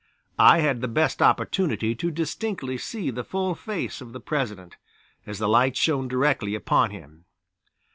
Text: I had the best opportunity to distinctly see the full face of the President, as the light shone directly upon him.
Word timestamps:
I 0.39 0.61
had 0.61 0.81
the 0.81 0.87
best 0.87 1.21
opportunity 1.21 1.93
to 1.93 2.09
distinctly 2.09 2.75
see 2.79 3.11
the 3.11 3.23
full 3.23 3.53
face 3.53 4.01
of 4.01 4.13
the 4.13 4.19
President, 4.19 4.77
as 5.27 5.37
the 5.37 5.47
light 5.47 5.77
shone 5.77 6.07
directly 6.07 6.55
upon 6.55 6.89
him. 6.89 7.25